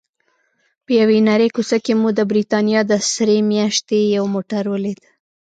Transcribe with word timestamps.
په 0.85 0.91
یوې 0.99 1.19
نرۍ 1.27 1.49
کوڅه 1.55 1.77
کې 1.85 1.93
مو 1.99 2.09
د 2.17 2.19
بریتانیا 2.31 2.81
د 2.87 2.91
سرې 3.13 3.39
میاشتې 3.51 3.99
یو 4.15 4.25
موټر 4.33 4.63
ولید. 4.73 4.99